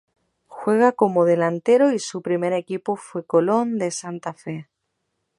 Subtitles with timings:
[0.47, 4.67] Juega como delantero y su primer equipo fue Colón de Santa Fe.